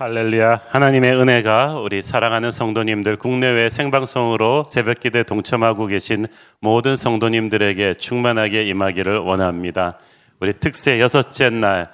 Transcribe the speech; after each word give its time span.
할렐루야. 0.00 0.60
하나님의 0.68 1.10
은혜가 1.10 1.80
우리 1.80 2.02
사랑하는 2.02 2.52
성도님들 2.52 3.16
국내외 3.16 3.68
생방송으로 3.68 4.64
새벽 4.68 5.00
기도에 5.00 5.24
동참하고 5.24 5.88
계신 5.88 6.26
모든 6.60 6.94
성도님들에게 6.94 7.94
충만하게 7.94 8.62
임하기를 8.62 9.18
원합니다. 9.18 9.98
우리 10.38 10.52
특세 10.52 11.00
여섯째 11.00 11.50
날 11.50 11.90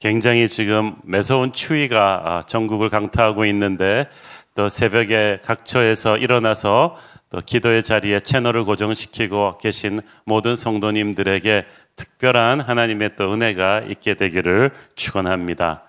굉장히 0.00 0.48
지금 0.48 0.96
매서운 1.04 1.52
추위가 1.52 2.22
아, 2.24 2.42
전국을 2.42 2.88
강타하고 2.88 3.44
있는데 3.44 4.08
또 4.56 4.68
새벽에 4.68 5.38
각처에서 5.44 6.16
일어나서 6.16 6.96
또 7.30 7.40
기도의 7.40 7.84
자리에 7.84 8.18
채널을 8.18 8.64
고정시키고 8.64 9.58
계신 9.58 10.00
모든 10.24 10.56
성도님들에게 10.56 11.66
특별한 11.94 12.62
하나님의 12.62 13.14
또 13.14 13.32
은혜가 13.32 13.84
있게 13.88 14.14
되기를 14.14 14.72
축원합니다. 14.96 15.84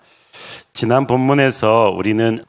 지난 0.74 1.08
본문에서 1.08 1.94
우리는 1.96 2.44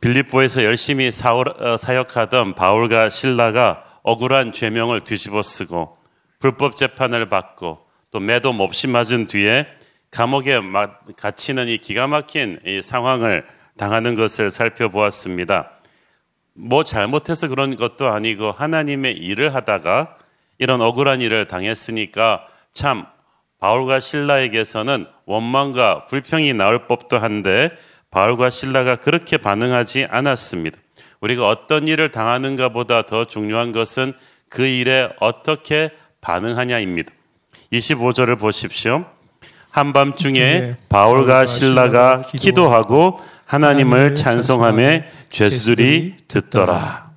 빌립보에서 0.00 0.64
열심히 0.64 1.08
어, 1.08 1.76
사역하던 1.76 2.54
바울과 2.54 3.10
신라가 3.10 3.84
억울한 4.02 4.52
죄명을 4.52 5.02
뒤집어 5.02 5.42
쓰고 5.42 5.96
불법 6.38 6.76
재판을 6.76 7.28
받고 7.28 7.86
또 8.10 8.20
매도 8.20 8.52
몹시 8.52 8.88
맞은 8.88 9.26
뒤에 9.26 9.66
감옥에 10.10 10.60
갇히는 11.16 11.68
이 11.68 11.78
기가 11.78 12.06
막힌 12.06 12.60
이 12.66 12.82
상황을 12.82 13.46
당하는 13.78 14.14
것을 14.14 14.50
살펴보았습니다. 14.50 15.70
뭐 16.54 16.84
잘못해서 16.84 17.48
그런 17.48 17.76
것도 17.76 18.08
아니고 18.08 18.52
하나님의 18.52 19.16
일을 19.16 19.54
하다가 19.54 20.18
이런 20.58 20.82
억울한 20.82 21.20
일을 21.20 21.48
당했으니까 21.48 22.46
참 22.72 23.06
바울과 23.58 24.00
신라에게서는 24.00 25.06
원망과 25.26 26.04
불평이 26.04 26.54
나올 26.54 26.86
법도 26.86 27.18
한데 27.18 27.70
바울과 28.10 28.50
신라가 28.50 28.96
그렇게 28.96 29.36
반응하지 29.36 30.06
않았습니다. 30.10 30.78
우리가 31.20 31.48
어떤 31.48 31.88
일을 31.88 32.10
당하는가 32.10 32.70
보다 32.70 33.02
더 33.02 33.24
중요한 33.24 33.72
것은 33.72 34.12
그 34.48 34.66
일에 34.66 35.08
어떻게 35.20 35.90
반응하냐입니다. 36.20 37.12
25절을 37.72 38.38
보십시오. 38.38 39.06
한밤중에 39.70 40.76
바울과 40.88 41.46
신라가 41.46 42.22
기도하고 42.22 43.20
하나님을 43.46 44.14
찬송함에 44.14 45.10
죄수들이 45.30 46.16
듣더라. 46.28 47.12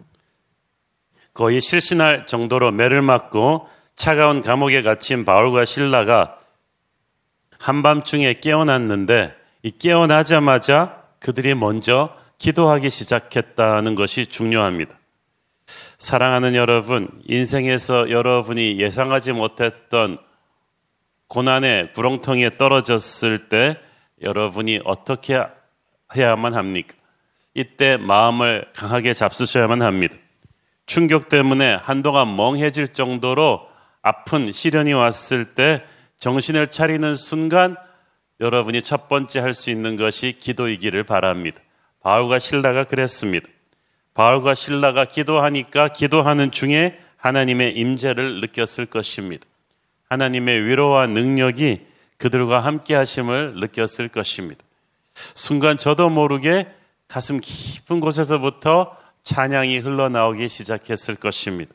거의 1.33 1.59
실신할 1.59 2.25
정도로 2.27 2.71
매를 2.71 3.01
맞고 3.01 3.67
차가운 3.95 4.41
감옥에 4.41 4.81
갇힌 4.81 5.25
바울과 5.25 5.65
신라가 5.65 6.37
한밤중에 7.65 8.33
깨어났는데 8.41 9.35
이 9.63 9.71
깨어나자마자 9.71 11.01
그들이 11.19 11.55
먼저 11.55 12.15
기도하기 12.37 12.91
시작했다는 12.91 13.95
것이 13.95 14.27
중요합니다. 14.27 14.95
사랑하는 15.97 16.53
여러분, 16.53 17.09
인생에서 17.25 18.11
여러분이 18.11 18.79
예상하지 18.79 19.31
못했던 19.31 20.19
고난의 21.27 21.93
구렁텅이에 21.93 22.51
떨어졌을 22.59 23.49
때 23.49 23.79
여러분이 24.21 24.81
어떻게 24.85 25.43
해야만 26.15 26.53
합니까? 26.53 26.93
이때 27.55 27.97
마음을 27.97 28.67
강하게 28.75 29.15
잡수셔야만 29.15 29.81
합니다. 29.81 30.15
충격 30.85 31.29
때문에 31.29 31.73
한동안 31.81 32.35
멍해질 32.35 32.89
정도로 32.89 33.67
아픈 34.03 34.51
시련이 34.51 34.93
왔을 34.93 35.55
때 35.55 35.83
정신을 36.17 36.69
차리는 36.69 37.15
순간 37.15 37.75
여러분이 38.39 38.81
첫 38.81 39.07
번째 39.07 39.39
할 39.39 39.53
수 39.53 39.69
있는 39.69 39.95
것이 39.95 40.37
기도이기를 40.39 41.03
바랍니다. 41.03 41.59
바울과 42.01 42.39
신라가 42.39 42.83
그랬습니다. 42.83 43.47
바울과 44.13 44.53
신라가 44.55 45.05
기도하니까 45.05 45.89
기도하는 45.89 46.51
중에 46.51 46.99
하나님의 47.17 47.75
임재를 47.77 48.41
느꼈을 48.41 48.85
것입니다. 48.85 49.45
하나님의 50.09 50.65
위로와 50.65 51.07
능력이 51.07 51.85
그들과 52.17 52.59
함께 52.59 52.95
하심을 52.95 53.55
느꼈을 53.59 54.07
것입니다. 54.09 54.63
순간 55.33 55.77
저도 55.77 56.09
모르게 56.09 56.67
가슴 57.07 57.39
깊은 57.39 57.99
곳에서부터 57.99 58.95
찬양이 59.23 59.79
흘러나오기 59.79 60.47
시작했을 60.47 61.15
것입니다. 61.15 61.73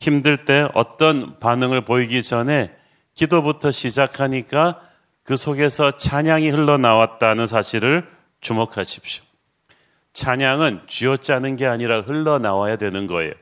힘들 0.00 0.44
때 0.44 0.68
어떤 0.74 1.38
반응을 1.38 1.80
보이기 1.80 2.22
전에 2.22 2.76
기도부터 3.16 3.72
시작하니까 3.72 4.80
그 5.24 5.36
속에서 5.36 5.90
찬양이 5.90 6.50
흘러나왔다는 6.50 7.48
사실을 7.48 8.06
주목하십시오. 8.40 9.24
찬양은 10.12 10.82
쥐어짜는 10.86 11.56
게 11.56 11.66
아니라 11.66 12.02
흘러나와야 12.02 12.76
되는 12.76 13.06
거예요. 13.08 13.32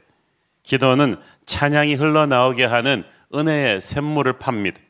기도는 0.63 1.17
찬양이 1.45 1.95
흘러나오게 1.95 2.65
하는 2.65 3.05
은혜의 3.35 3.81
샘물을 3.81 4.39
팝니다. 4.39 4.81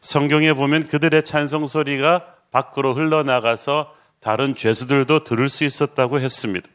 성경에 0.00 0.52
보면 0.52 0.88
그들의 0.88 1.22
찬송 1.22 1.66
소리가 1.66 2.34
밖으로 2.50 2.94
흘러나가서 2.94 3.94
다른 4.20 4.54
죄수들도 4.54 5.24
들을 5.24 5.48
수 5.48 5.64
있었다고 5.64 6.20
했습니다. 6.20 6.68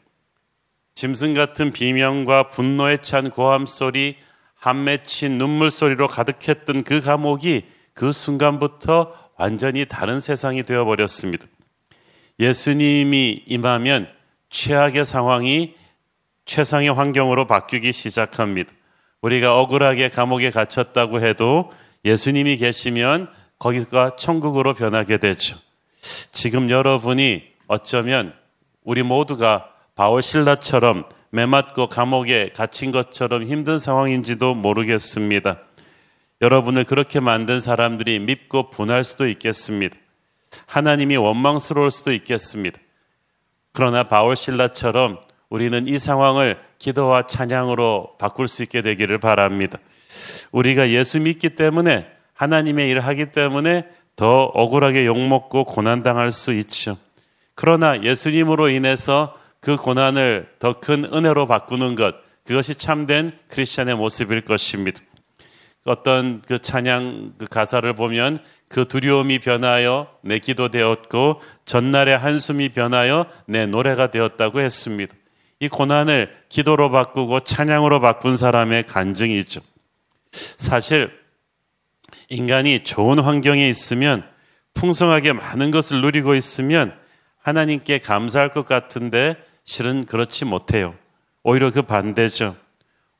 짐승 0.95 1.33
같은 1.33 1.71
비명과 1.71 2.49
분노에 2.49 2.97
찬 2.97 3.29
고함 3.29 3.65
소리, 3.67 4.17
한 4.65 4.83
맺힌 4.83 5.37
눈물 5.37 5.69
소리로 5.69 6.07
가득했던 6.07 6.85
그 6.85 6.99
감옥이 6.99 7.65
그 7.93 8.11
순간부터 8.11 9.13
완전히 9.37 9.85
다른 9.85 10.19
세상이 10.19 10.63
되어 10.63 10.85
버렸습니다. 10.85 11.45
예수님이 12.39 13.43
임하면 13.45 14.09
최악의 14.49 15.05
상황이 15.05 15.75
최상의 16.45 16.91
환경으로 16.91 17.45
바뀌기 17.45 17.93
시작합니다. 17.93 18.73
우리가 19.21 19.55
억울하게 19.55 20.09
감옥에 20.09 20.49
갇혔다고 20.49 21.23
해도 21.23 21.71
예수님이 22.03 22.57
계시면 22.57 23.31
거기가 23.59 24.15
천국으로 24.15 24.73
변하게 24.73 25.19
되죠. 25.19 25.59
지금 26.31 26.71
여러분이 26.71 27.43
어쩌면 27.67 28.33
우리 28.83 29.03
모두가 29.03 29.69
바울 29.93 30.23
신라처럼 30.23 31.05
매맞고 31.35 31.89
감옥에 31.89 32.51
갇힌 32.55 32.93
것처럼 32.93 33.43
힘든 33.43 33.77
상황인지도 33.77 34.53
모르겠습니다. 34.55 35.59
여러분을 36.41 36.85
그렇게 36.85 37.19
만든 37.19 37.59
사람들이 37.59 38.19
밉고 38.19 38.69
분할 38.69 39.03
수도 39.03 39.27
있겠습니다. 39.27 39.97
하나님이 40.65 41.17
원망스러울 41.17 41.91
수도 41.91 42.13
있겠습니다. 42.13 42.79
그러나 43.73 44.03
바울 44.03 44.37
신라처럼 44.37 45.19
우리는 45.49 45.85
이 45.87 45.97
상황을 45.97 46.57
기도와 46.79 47.27
찬양으로 47.27 48.15
바꿀 48.17 48.47
수 48.47 48.63
있게 48.63 48.81
되기를 48.81 49.19
바랍니다. 49.19 49.77
우리가 50.53 50.89
예수 50.91 51.19
믿기 51.19 51.49
때문에 51.49 52.07
하나님의 52.33 52.89
일을 52.89 53.05
하기 53.07 53.33
때문에 53.33 53.85
더 54.15 54.43
억울하게 54.45 55.05
욕먹고 55.05 55.65
고난당할 55.65 56.31
수 56.31 56.53
있죠. 56.53 56.97
그러나 57.55 58.01
예수님으로 58.03 58.69
인해서 58.69 59.35
그 59.65 59.77
고난을 59.77 60.47
더 60.59 60.73
큰 60.73 61.05
은혜로 61.11 61.47
바꾸는 61.47 61.95
것, 61.95 62.13
그것이 62.43 62.75
참된 62.75 63.35
크리스천의 63.47 63.95
모습일 63.95 64.41
것입니다. 64.41 65.01
어떤 65.85 66.43
그 66.43 66.59
찬양 66.59 67.33
그 67.39 67.47
가사를 67.47 67.91
보면 67.93 68.37
그 68.67 68.87
두려움이 68.87 69.39
변하여 69.39 70.07
내 70.21 70.37
기도 70.37 70.69
되었고 70.69 71.41
전날의 71.65 72.15
한숨이 72.15 72.69
변하여 72.69 73.25
내 73.47 73.65
노래가 73.65 74.11
되었다고 74.11 74.61
했습니다. 74.61 75.15
이 75.59 75.67
고난을 75.67 76.31
기도로 76.49 76.91
바꾸고 76.91 77.39
찬양으로 77.39 78.01
바꾼 78.01 78.37
사람의 78.37 78.83
간증이죠. 78.83 79.61
사실 80.31 81.09
인간이 82.29 82.83
좋은 82.83 83.17
환경에 83.17 83.67
있으면 83.67 84.29
풍성하게 84.75 85.33
많은 85.33 85.71
것을 85.71 86.01
누리고 86.01 86.35
있으면 86.35 86.95
하나님께 87.41 87.97
감사할 87.97 88.51
것 88.51 88.63
같은데 88.63 89.37
실은 89.65 90.05
그렇지 90.05 90.45
못해요. 90.45 90.95
오히려 91.43 91.71
그 91.71 91.81
반대죠. 91.81 92.55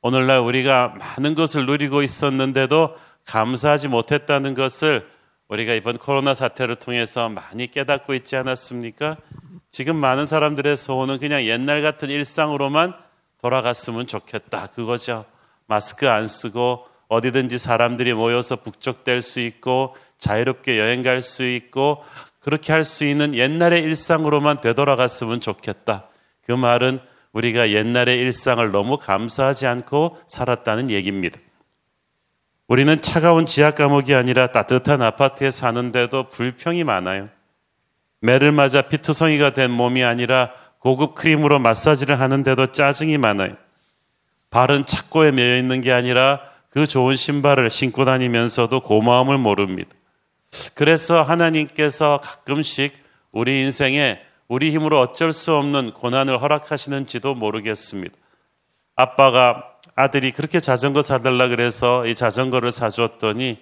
오늘날 0.00 0.38
우리가 0.38 0.94
많은 0.98 1.34
것을 1.34 1.66
누리고 1.66 2.02
있었는데도 2.02 2.96
감사하지 3.26 3.88
못했다는 3.88 4.54
것을 4.54 5.08
우리가 5.48 5.74
이번 5.74 5.98
코로나 5.98 6.34
사태를 6.34 6.76
통해서 6.76 7.28
많이 7.28 7.70
깨닫고 7.70 8.14
있지 8.14 8.36
않았습니까? 8.36 9.16
지금 9.70 9.96
많은 9.96 10.26
사람들의 10.26 10.76
소원은 10.76 11.18
그냥 11.18 11.44
옛날 11.44 11.82
같은 11.82 12.08
일상으로만 12.08 12.94
돌아갔으면 13.42 14.06
좋겠다. 14.06 14.68
그거죠. 14.68 15.24
마스크 15.66 16.08
안 16.08 16.26
쓰고 16.26 16.86
어디든지 17.08 17.58
사람들이 17.58 18.14
모여서 18.14 18.56
북적댈 18.56 19.22
수 19.22 19.40
있고 19.40 19.96
자유롭게 20.18 20.78
여행 20.78 21.02
갈 21.02 21.20
수 21.22 21.44
있고 21.44 22.02
그렇게 22.40 22.72
할 22.72 22.84
수 22.84 23.04
있는 23.04 23.34
옛날의 23.34 23.82
일상으로만 23.82 24.60
되돌아갔으면 24.60 25.40
좋겠다. 25.40 26.08
그 26.46 26.52
말은 26.52 27.00
우리가 27.32 27.70
옛날의 27.70 28.18
일상을 28.18 28.70
너무 28.70 28.96
감사하지 28.96 29.66
않고 29.66 30.18
살았다는 30.26 30.90
얘기입니다. 30.90 31.38
우리는 32.68 33.00
차가운 33.00 33.46
지하 33.46 33.70
감옥이 33.70 34.14
아니라 34.14 34.52
따뜻한 34.52 35.02
아파트에 35.02 35.50
사는데도 35.50 36.28
불평이 36.28 36.84
많아요. 36.84 37.28
매를 38.20 38.52
맞아 38.52 38.82
피투성이가 38.82 39.50
된 39.50 39.70
몸이 39.70 40.02
아니라 40.02 40.52
고급 40.78 41.14
크림으로 41.14 41.58
마사지를 41.58 42.20
하는데도 42.20 42.72
짜증이 42.72 43.18
많아요. 43.18 43.56
발은 44.50 44.86
착고에 44.86 45.32
매여 45.32 45.58
있는 45.58 45.80
게 45.80 45.92
아니라 45.92 46.40
그 46.70 46.86
좋은 46.86 47.16
신발을 47.16 47.70
신고 47.70 48.04
다니면서도 48.04 48.80
고마움을 48.80 49.38
모릅니다. 49.38 49.90
그래서 50.74 51.22
하나님께서 51.22 52.20
가끔씩 52.22 52.96
우리 53.32 53.60
인생에 53.62 54.20
우리 54.48 54.70
힘으로 54.70 55.00
어쩔 55.00 55.32
수 55.32 55.54
없는 55.56 55.92
고난을 55.92 56.40
허락하시는지도 56.40 57.34
모르겠습니다. 57.34 58.14
아빠가 58.94 59.72
아들이 59.94 60.30
그렇게 60.32 60.60
자전거 60.60 61.02
사달라 61.02 61.48
그래서 61.48 62.06
이 62.06 62.14
자전거를 62.14 62.72
사주었더니 62.72 63.58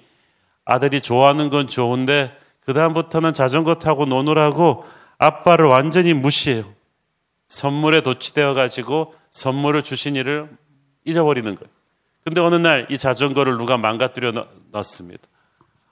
아들이 0.65 1.01
좋아하는 1.01 1.51
건 1.51 1.67
좋은데 1.67 2.37
그다음부터는 2.67 3.35
자전거 3.35 3.75
타고 3.75 4.05
노느라고 4.07 4.85
아빠를 5.19 5.67
완전히 5.67 6.13
무시해요. 6.15 6.65
선물에 7.49 8.01
도취되어 8.03 8.55
가지고 8.55 9.15
선물을 9.31 9.83
주신 9.83 10.17
일을 10.17 10.49
잊어버리는 11.05 11.55
거예요. 11.55 11.71
근데 12.25 12.41
어느 12.41 12.55
날 12.55 12.87
이 12.91 12.97
자전거를 12.97 13.57
누가 13.59 13.77
망가뜨려 13.77 14.33
넣었습니다. 14.73 15.23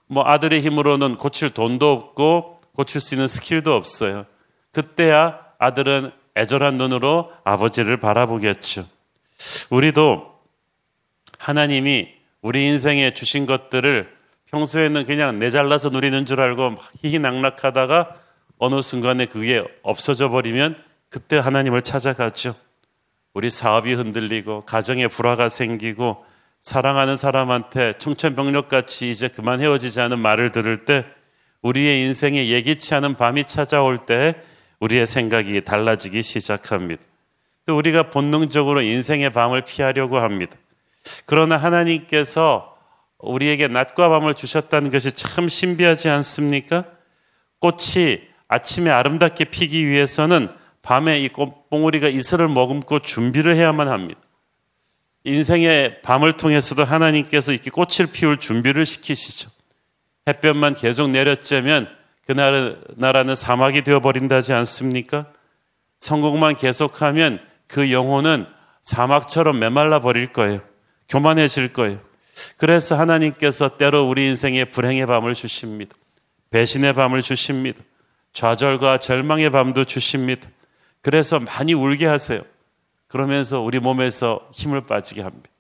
뭐 0.06 0.25
아들의 0.27 0.61
힘으로는 0.62 1.17
고칠 1.17 1.50
돈도 1.50 1.93
없고 1.93 2.61
고칠 2.75 3.00
수 3.00 3.15
있는 3.15 3.29
스킬도 3.29 3.75
없어요. 3.75 4.25
그때야 4.73 5.39
아들은 5.59 6.11
애절한 6.37 6.77
눈으로 6.77 7.33
아버지를 7.45 7.99
바라보겠죠. 7.99 8.85
우리도 9.71 10.33
하나님이 11.39 12.09
우리 12.41 12.67
인생에 12.67 13.15
주신 13.15 13.47
것들을 13.47 14.13
평소에는 14.51 15.05
그냥 15.07 15.39
내잘라서 15.39 15.91
누리는 15.91 16.27
줄 16.27 16.41
알고 16.41 16.77
희희낙낙하다가 17.03 18.17
어느 18.59 18.81
순간에 18.83 19.27
그게 19.27 19.65
없어져 19.83 20.29
버리면 20.29 20.77
그때 21.09 21.39
하나님을 21.39 21.83
찾아가죠. 21.83 22.55
우리 23.35 23.51
사업이 23.51 23.93
흔들리고 23.95 24.63
가정에 24.63 25.09
불화가 25.09 25.49
생기고 25.49 26.25
사랑하는 26.61 27.17
사람한테 27.17 27.95
청천벽력같이 27.99 29.11
이제 29.11 29.29
그만 29.29 29.61
헤어지지 29.61 30.01
않은 30.01 30.19
말을 30.19 30.53
들을 30.53 30.85
때 30.85 31.05
우리의 31.63 32.03
인생에 32.05 32.49
예기치 32.49 32.95
않은 32.95 33.15
밤이 33.15 33.45
찾아올 33.45 34.07
때 34.07 34.41
우리의 34.82 35.06
생각이 35.06 35.64
달라지기 35.64 36.23
시작합니다. 36.23 37.02
또 37.67 37.76
우리가 37.76 38.11
본능적으로 38.11 38.82
인생의 38.82 39.31
밤을 39.31 39.62
피하려고 39.62 40.19
합니다. 40.19 40.56
그러나 41.25 41.56
하나님께서 41.56 42.76
우리에게 43.19 43.69
낮과 43.69 44.08
밤을 44.08 44.34
주셨다는 44.34 44.90
것이 44.90 45.12
참 45.12 45.49
신비하지 45.49 46.08
않습니까? 46.08 46.84
꽃이 47.61 48.23
아침에 48.49 48.90
아름답게 48.90 49.44
피기 49.46 49.87
위해서는 49.87 50.49
밤에 50.82 51.20
이 51.20 51.29
꽃봉오리가 51.29 52.08
이슬을 52.08 52.49
머금고 52.49 52.99
준비를 52.99 53.55
해야만 53.55 53.87
합니다. 53.87 54.20
인생의 55.23 56.02
밤을 56.02 56.32
통해서도 56.32 56.82
하나님께서 56.82 57.52
이렇게 57.52 57.70
꽃을 57.70 58.08
피울 58.12 58.38
준비를 58.38 58.84
시키시죠. 58.84 59.49
햇볕만 60.26 60.75
계속 60.75 61.11
내렸자면 61.11 62.02
그 62.34 62.84
나라는 62.96 63.34
사막이 63.34 63.82
되어버린다지 63.82 64.52
않습니까? 64.52 65.26
성공만 66.00 66.56
계속하면 66.56 67.40
그 67.67 67.93
영혼은 67.93 68.46
사막처럼 68.82 69.58
메말라 69.58 70.00
버릴 70.00 70.32
거예요. 70.32 70.61
교만해질 71.08 71.73
거예요. 71.73 72.00
그래서 72.56 72.99
하나님께서 72.99 73.76
때로 73.76 74.08
우리 74.08 74.26
인생에 74.26 74.64
불행의 74.64 75.06
밤을 75.06 75.34
주십니다. 75.34 75.94
배신의 76.50 76.94
밤을 76.94 77.23
주십니다. 77.23 77.82
좌절과 78.32 78.99
절망의 78.99 79.50
밤도 79.50 79.84
주십니다. 79.84 80.49
그래서 81.02 81.38
많이 81.38 81.75
울게 81.75 82.06
하세요. 82.06 82.43
그러면서 83.08 83.61
우리 83.61 83.79
몸에서 83.79 84.49
힘을 84.52 84.87
빠지게 84.87 85.23
합니다. 85.23 85.50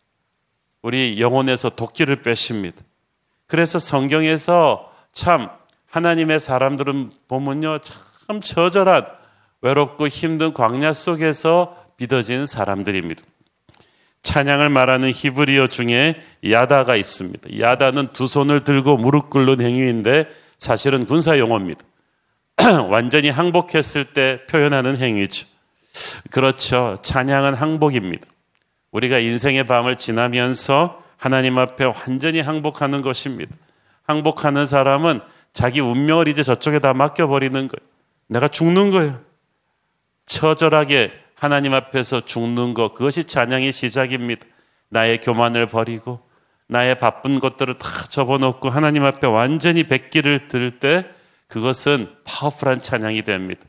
우리 0.80 1.20
영혼에서 1.20 1.70
도끼를 1.70 2.22
빼십니다. 2.22 2.82
그래서 3.46 3.78
성경에서 3.78 4.90
참 5.12 5.50
하나님의 5.92 6.40
사람들은 6.40 7.10
보면요, 7.28 7.78
참 7.80 8.40
처절한 8.40 9.06
외롭고 9.60 10.08
힘든 10.08 10.54
광야 10.54 10.94
속에서 10.94 11.76
믿어진 11.98 12.46
사람들입니다. 12.46 13.22
찬양을 14.22 14.70
말하는 14.70 15.12
히브리어 15.14 15.66
중에 15.66 16.22
야다가 16.48 16.96
있습니다. 16.96 17.60
야다는 17.60 18.08
두 18.14 18.26
손을 18.26 18.64
들고 18.64 18.96
무릎 18.96 19.28
꿇는 19.28 19.60
행위인데 19.60 20.28
사실은 20.56 21.04
군사 21.04 21.38
용어입니다. 21.38 21.84
완전히 22.88 23.28
항복했을 23.28 24.14
때 24.14 24.40
표현하는 24.48 24.96
행위죠. 24.96 25.46
그렇죠. 26.30 26.96
찬양은 27.02 27.52
항복입니다. 27.52 28.26
우리가 28.92 29.18
인생의 29.18 29.66
밤을 29.66 29.96
지나면서 29.96 31.02
하나님 31.18 31.58
앞에 31.58 31.84
완전히 31.84 32.40
항복하는 32.40 33.02
것입니다. 33.02 33.54
항복하는 34.04 34.64
사람은 34.64 35.20
자기 35.52 35.80
운명을 35.80 36.28
이제 36.28 36.42
저쪽에 36.42 36.78
다 36.78 36.94
맡겨버리는 36.94 37.52
거예요. 37.52 37.88
내가 38.26 38.48
죽는 38.48 38.90
거예요. 38.90 39.20
처절하게 40.26 41.12
하나님 41.34 41.74
앞에서 41.74 42.24
죽는 42.24 42.74
것, 42.74 42.94
그것이 42.94 43.24
찬양의 43.24 43.72
시작입니다. 43.72 44.46
나의 44.88 45.20
교만을 45.20 45.66
버리고, 45.66 46.20
나의 46.68 46.96
바쁜 46.96 47.38
것들을 47.38 47.78
다 47.78 47.88
접어놓고 48.08 48.70
하나님 48.70 49.04
앞에 49.04 49.26
완전히 49.26 49.84
백기를 49.84 50.48
들 50.48 50.78
때, 50.78 51.06
그것은 51.48 52.08
파워풀한 52.24 52.80
찬양이 52.80 53.22
됩니다. 53.22 53.60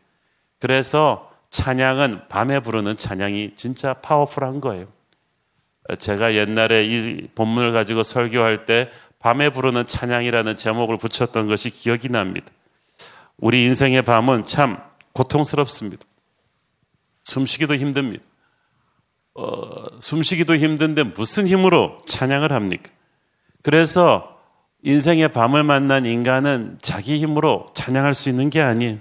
그래서 0.59 1.29
찬양은 1.49 2.29
밤에 2.29 2.61
부르는 2.61 2.95
찬양이 2.95 3.55
진짜 3.55 3.93
파워풀한 3.95 4.61
거예요. 4.61 4.87
제가 5.97 6.33
옛날에 6.33 6.83
이 6.85 7.27
본문을 7.35 7.73
가지고 7.73 8.03
설교할 8.03 8.65
때 8.65 8.89
밤에 9.23 9.49
부르는 9.49 9.87
찬양이라는 9.87 10.57
제목을 10.57 10.97
붙였던 10.97 11.47
것이 11.47 11.69
기억이 11.69 12.09
납니다. 12.09 12.47
우리 13.37 13.63
인생의 13.63 14.01
밤은 14.01 14.45
참 14.45 14.77
고통스럽습니다. 15.13 16.03
숨쉬기도 17.23 17.75
힘듭니다. 17.75 18.21
어, 19.35 19.85
숨쉬기도 20.01 20.57
힘든데 20.57 21.03
무슨 21.03 21.47
힘으로 21.47 21.97
찬양을 22.05 22.51
합니까? 22.51 22.91
그래서 23.61 24.37
인생의 24.83 25.29
밤을 25.29 25.63
만난 25.63 26.03
인간은 26.03 26.79
자기 26.81 27.17
힘으로 27.17 27.67
찬양할 27.73 28.15
수 28.15 28.27
있는 28.27 28.49
게 28.49 28.61
아니에요. 28.61 28.97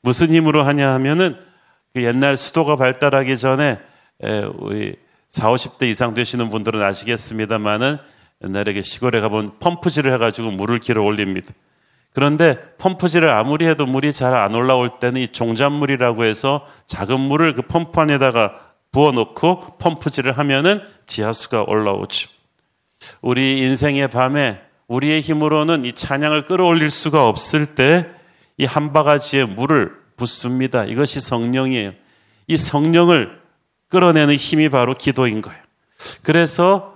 무슨 0.00 0.34
힘으로 0.34 0.64
하냐 0.64 0.92
하면은 0.94 1.36
그 1.94 2.02
옛날 2.02 2.36
수도가 2.36 2.74
발달하기 2.74 3.38
전에 3.38 3.78
우리 4.58 4.96
40, 5.28 5.78
50대 5.78 5.88
이상 5.88 6.14
되시는 6.14 6.50
분들은 6.50 6.82
아시겠습니다만은 6.82 7.98
옛날에 8.44 8.72
그 8.72 8.82
시골에 8.82 9.20
가본 9.20 9.58
펌프질을 9.60 10.12
해가지고 10.14 10.50
물을 10.50 10.78
길어 10.78 11.02
올립니다. 11.02 11.52
그런데 12.12 12.58
펌프질을 12.78 13.28
아무리 13.28 13.66
해도 13.66 13.86
물이 13.86 14.12
잘 14.12 14.34
안 14.34 14.54
올라올 14.54 14.98
때는 15.00 15.20
이 15.20 15.28
종잣물이라고 15.28 16.24
해서 16.24 16.66
작은 16.86 17.18
물을 17.20 17.54
그 17.54 17.62
펌프 17.62 17.98
안에다가 18.00 18.56
부어놓고 18.92 19.78
펌프질을 19.78 20.36
하면은 20.38 20.82
지하수가 21.06 21.64
올라오죠. 21.66 22.28
우리 23.22 23.60
인생의 23.60 24.08
밤에 24.08 24.60
우리의 24.88 25.22
힘으로는 25.22 25.84
이 25.84 25.92
찬양을 25.92 26.44
끌어올릴 26.44 26.90
수가 26.90 27.26
없을 27.26 27.74
때 27.74 28.06
이 28.58 28.64
한 28.64 28.92
바가지의 28.92 29.46
물을 29.46 29.92
붓습니다. 30.16 30.84
이것이 30.84 31.20
성령이에요. 31.20 31.92
이 32.46 32.56
성령을 32.56 33.40
끌어내는 33.88 34.36
힘이 34.36 34.68
바로 34.68 34.94
기도인 34.94 35.40
거예요. 35.40 35.58
그래서 36.22 36.91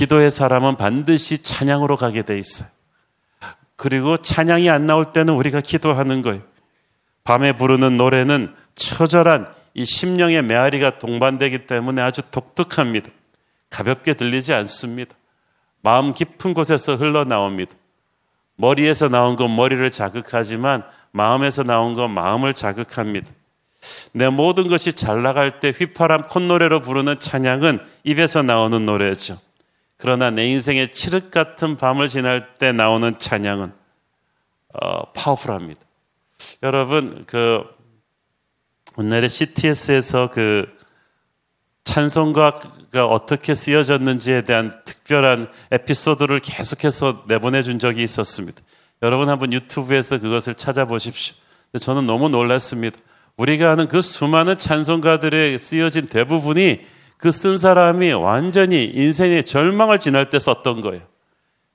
기도의 0.00 0.30
사람은 0.30 0.78
반드시 0.78 1.42
찬양으로 1.42 1.96
가게 1.98 2.22
돼 2.22 2.38
있어요. 2.38 2.70
그리고 3.76 4.16
찬양이 4.16 4.70
안 4.70 4.86
나올 4.86 5.12
때는 5.12 5.34
우리가 5.34 5.60
기도하는 5.60 6.22
거예요. 6.22 6.40
밤에 7.22 7.52
부르는 7.52 7.98
노래는 7.98 8.54
처절한 8.74 9.52
이 9.74 9.84
심령의 9.84 10.40
메아리가 10.42 10.98
동반되기 10.98 11.66
때문에 11.66 12.00
아주 12.00 12.22
독특합니다. 12.30 13.10
가볍게 13.68 14.14
들리지 14.14 14.54
않습니다. 14.54 15.14
마음 15.82 16.14
깊은 16.14 16.54
곳에서 16.54 16.96
흘러나옵니다. 16.96 17.74
머리에서 18.56 19.10
나온 19.10 19.36
건 19.36 19.54
머리를 19.54 19.90
자극하지만 19.90 20.82
마음에서 21.10 21.62
나온 21.62 21.92
건 21.92 22.10
마음을 22.12 22.54
자극합니다. 22.54 23.30
내 24.12 24.30
모든 24.30 24.66
것이 24.66 24.94
잘 24.94 25.22
나갈 25.22 25.60
때 25.60 25.74
휘파람 25.76 26.22
콧노래로 26.22 26.80
부르는 26.80 27.20
찬양은 27.20 27.80
입에서 28.04 28.40
나오는 28.40 28.86
노래죠. 28.86 29.38
그러나 30.00 30.30
내 30.30 30.46
인생의 30.46 30.92
칠흑 30.92 31.30
같은 31.30 31.76
밤을 31.76 32.08
지날 32.08 32.56
때 32.58 32.72
나오는 32.72 33.18
찬양은 33.18 33.72
어, 34.72 35.12
파워풀합니다. 35.12 35.80
여러분 36.62 37.24
그 37.26 37.62
옛날에 38.98 39.28
CTS에서 39.28 40.30
그 40.30 40.66
찬송가가 41.84 43.06
어떻게 43.06 43.54
쓰여졌는지에 43.54 44.42
대한 44.42 44.80
특별한 44.84 45.50
에피소드를 45.70 46.40
계속해서 46.40 47.24
내보내준 47.28 47.78
적이 47.78 48.02
있었습니다. 48.02 48.60
여러분 49.02 49.28
한번 49.28 49.52
유튜브에서 49.52 50.18
그것을 50.18 50.54
찾아보십시오. 50.54 51.36
저는 51.78 52.06
너무 52.06 52.28
놀랐습니다. 52.28 52.98
우리가 53.36 53.72
아는 53.72 53.88
그 53.88 54.02
수많은 54.02 54.58
찬송가들에 54.58 55.58
쓰여진 55.58 56.08
대부분이 56.08 56.80
그 57.20 57.30
쓴 57.30 57.58
사람이 57.58 58.12
완전히 58.12 58.84
인생의 58.84 59.44
절망을 59.44 59.98
지날 59.98 60.30
때 60.30 60.38
썼던 60.38 60.80
거예요. 60.80 61.02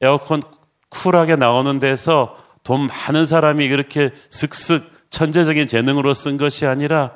에어컨 0.02 0.42
쿨하게 0.90 1.36
나오는 1.36 1.80
데서 1.80 2.38
돈 2.64 2.88
많은 2.88 3.26
사람이 3.26 3.70
그렇게 3.70 4.12
슥슥 4.30 5.10
천재적인 5.10 5.68
재능으로 5.68 6.14
쓴 6.14 6.38
것이 6.38 6.66
아니라 6.66 7.12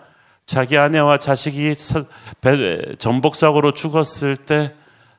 자기 0.45 0.77
아내와 0.77 1.17
자식이 1.17 1.73
전복사고로 2.97 3.73
죽었을 3.73 4.35
때 4.37 4.73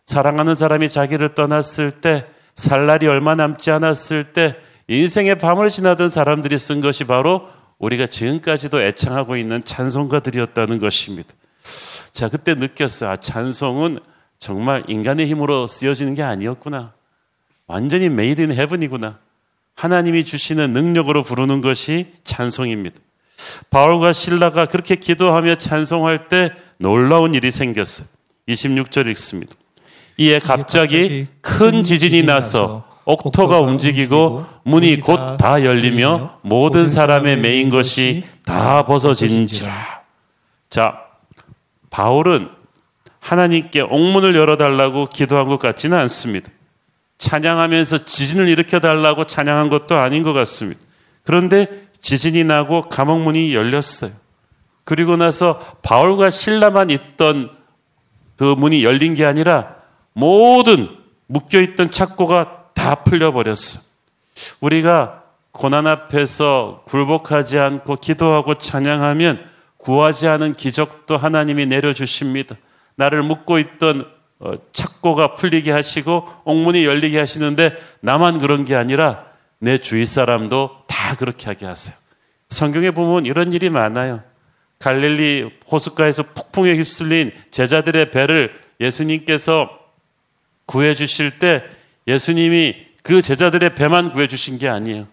사랑하는 0.06 0.54
사람이 0.54 0.88
자기를 0.88 1.34
떠났을 1.34 1.90
때 1.90 2.26
살 2.60 2.84
날이 2.84 3.06
얼마 3.06 3.34
남지 3.34 3.70
않았을 3.70 4.34
때 4.34 4.54
인생의 4.86 5.38
밤을 5.38 5.70
지나던 5.70 6.10
사람들이 6.10 6.58
쓴 6.58 6.82
것이 6.82 7.04
바로 7.04 7.48
우리가 7.78 8.06
지금까지도 8.06 8.82
애창하고 8.82 9.38
있는 9.38 9.64
찬송가들이었다는 9.64 10.78
것입니다. 10.78 11.30
자, 12.12 12.28
그때 12.28 12.54
느꼈어요. 12.54 13.10
아, 13.10 13.16
찬송은 13.16 14.00
정말 14.38 14.84
인간의 14.88 15.26
힘으로 15.26 15.66
쓰여지는 15.66 16.14
게 16.14 16.22
아니었구나. 16.22 16.92
완전히 17.66 18.08
made 18.08 18.40
in 18.40 18.52
heaven이구나. 18.52 19.18
하나님이 19.76 20.24
주시는 20.24 20.72
능력으로 20.72 21.22
부르는 21.22 21.60
것이 21.60 22.12
찬송입니다. 22.24 22.96
바울과 23.70 24.12
실라가 24.12 24.66
그렇게 24.66 24.96
기도하며 24.96 25.54
찬송할 25.54 26.28
때 26.28 26.52
놀라운 26.78 27.32
일이 27.34 27.50
생겼어요. 27.50 28.08
26절 28.48 29.08
읽습니다. 29.10 29.54
이에 30.18 30.38
갑자기 30.38 31.26
큰 31.40 31.82
지진이 31.82 32.24
나서 32.24 32.86
옥토가 33.06 33.60
움직이고 33.60 34.44
문이 34.64 35.00
곧 35.00 35.38
다 35.38 35.64
열리며 35.64 36.38
모든 36.42 36.86
사람의 36.86 37.38
메인 37.38 37.70
것이 37.70 38.24
다 38.44 38.84
벗어진지라. 38.84 40.02
자, 40.68 40.98
바울은 41.90 42.48
하나님께 43.18 43.82
옥문을 43.82 44.34
열어달라고 44.34 45.06
기도한 45.06 45.48
것 45.48 45.58
같지는 45.58 45.98
않습니다. 45.98 46.50
찬양하면서 47.18 48.04
지진을 48.04 48.48
일으켜달라고 48.48 49.26
찬양한 49.26 49.68
것도 49.68 49.96
아닌 49.96 50.22
것 50.22 50.32
같습니다. 50.32 50.80
그런데 51.24 51.88
지진이 52.00 52.44
나고 52.44 52.82
감옥문이 52.82 53.54
열렸어요. 53.54 54.10
그리고 54.84 55.16
나서 55.16 55.60
바울과 55.82 56.30
신라만 56.30 56.88
있던 56.90 57.50
그 58.36 58.44
문이 58.44 58.82
열린 58.84 59.12
게 59.12 59.26
아니라 59.26 59.76
모든 60.14 60.88
묶여있던 61.26 61.90
착고가 61.90 62.70
다 62.74 62.96
풀려버렸어. 62.96 63.82
우리가 64.60 65.24
고난 65.52 65.86
앞에서 65.86 66.82
굴복하지 66.86 67.58
않고 67.58 67.96
기도하고 67.96 68.54
찬양하면 68.54 69.49
구하지 69.80 70.28
않은 70.28 70.54
기적도 70.54 71.16
하나님이 71.16 71.66
내려주십니다. 71.66 72.56
나를 72.96 73.22
묶고 73.22 73.58
있던 73.58 74.06
어, 74.38 74.54
착고가 74.72 75.34
풀리게 75.34 75.70
하시고 75.70 76.26
옥문이 76.44 76.84
열리게 76.84 77.18
하시는데 77.18 77.76
나만 78.00 78.38
그런 78.38 78.64
게 78.64 78.74
아니라 78.74 79.26
내 79.58 79.76
주위 79.78 80.06
사람도 80.06 80.84
다 80.86 81.14
그렇게 81.16 81.46
하게 81.46 81.66
하세요. 81.66 81.96
성경에 82.48 82.90
보면 82.90 83.26
이런 83.26 83.52
일이 83.52 83.68
많아요. 83.68 84.22
갈릴리 84.78 85.58
호숫가에서 85.70 86.22
폭풍에 86.34 86.74
휩쓸린 86.76 87.32
제자들의 87.50 88.10
배를 88.10 88.58
예수님께서 88.80 89.70
구해 90.64 90.94
주실 90.94 91.38
때 91.38 91.62
예수님이 92.06 92.86
그 93.02 93.20
제자들의 93.20 93.74
배만 93.74 94.12
구해 94.12 94.26
주신 94.26 94.58
게 94.58 94.68
아니에요. 94.68 95.06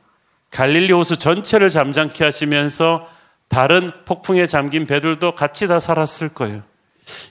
갈릴리 0.51 0.93
호수 0.93 1.17
전체를 1.17 1.69
잠잠케 1.69 2.23
하시면서 2.23 3.09
다른 3.47 3.91
폭풍에 4.05 4.45
잠긴 4.47 4.85
배들도 4.85 5.35
같이 5.35 5.67
다 5.67 5.79
살았을 5.79 6.29
거예요. 6.29 6.61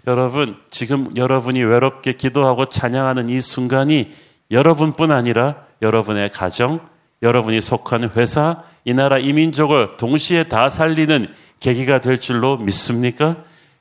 여러분, 0.07 0.55
지금 0.71 1.09
여러분이 1.17 1.63
외롭게 1.63 2.15
기도하고 2.15 2.69
찬양하는 2.69 3.29
이 3.29 3.41
순간이 3.41 4.13
여러분뿐 4.51 5.11
아니라 5.11 5.57
여러분의 5.83 6.31
가정, 6.31 6.81
여러분이 7.23 7.61
속한 7.61 8.11
회사, 8.17 8.63
이 8.85 8.95
나라 8.95 9.19
이민족을 9.19 9.97
동시에 9.97 10.45
다 10.45 10.69
살리는 10.69 11.27
계기가 11.61 12.01
될 12.01 12.21
줄로 12.21 12.57
믿습니까? 12.57 13.37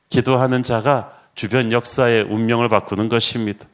기도하는 0.10 0.64
자가 0.64 1.12
주변 1.36 1.72
역사의 1.72 2.24
운명을 2.24 2.70
바꾸는 2.70 3.10
것입니다. 3.10 3.66